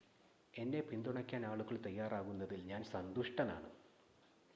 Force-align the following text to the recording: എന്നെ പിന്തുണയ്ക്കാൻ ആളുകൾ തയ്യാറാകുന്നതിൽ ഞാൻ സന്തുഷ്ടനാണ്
എന്നെ 0.53 0.79
പിന്തുണയ്ക്കാൻ 0.81 1.43
ആളുകൾ 1.45 1.75
തയ്യാറാകുന്നതിൽ 1.77 2.61
ഞാൻ 2.65 2.81
സന്തുഷ്ടനാണ് 2.83 3.69